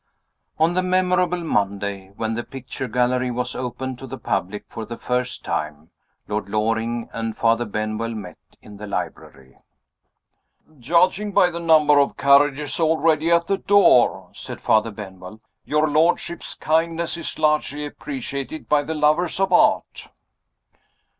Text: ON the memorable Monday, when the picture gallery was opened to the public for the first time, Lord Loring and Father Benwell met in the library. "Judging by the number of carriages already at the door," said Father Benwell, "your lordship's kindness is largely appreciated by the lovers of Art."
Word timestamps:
ON 0.57 0.73
the 0.73 0.81
memorable 0.81 1.43
Monday, 1.43 2.09
when 2.15 2.33
the 2.33 2.41
picture 2.41 2.87
gallery 2.87 3.29
was 3.29 3.55
opened 3.55 3.99
to 3.99 4.07
the 4.07 4.17
public 4.17 4.65
for 4.65 4.83
the 4.83 4.97
first 4.97 5.45
time, 5.45 5.91
Lord 6.27 6.49
Loring 6.49 7.07
and 7.13 7.37
Father 7.37 7.65
Benwell 7.65 8.15
met 8.15 8.39
in 8.63 8.77
the 8.77 8.87
library. 8.87 9.59
"Judging 10.79 11.31
by 11.33 11.51
the 11.51 11.59
number 11.59 11.99
of 11.99 12.17
carriages 12.17 12.79
already 12.79 13.29
at 13.29 13.45
the 13.45 13.59
door," 13.59 14.31
said 14.33 14.59
Father 14.59 14.89
Benwell, 14.89 15.39
"your 15.65 15.85
lordship's 15.87 16.55
kindness 16.55 17.15
is 17.15 17.37
largely 17.37 17.85
appreciated 17.85 18.67
by 18.67 18.81
the 18.81 18.95
lovers 18.95 19.39
of 19.39 19.53
Art." 19.53 20.07